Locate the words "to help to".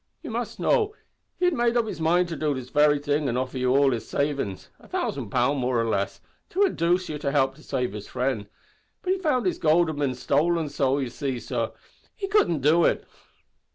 7.19-7.63